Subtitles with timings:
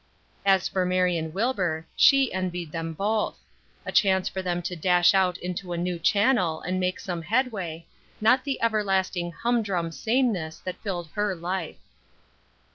[0.47, 3.37] As for Marion Wilbur, she envied them both;
[3.85, 7.85] a chance for them to dash out into a new channel and make some headway,
[8.19, 11.77] not the everlasting humdrum sameness that filled her life.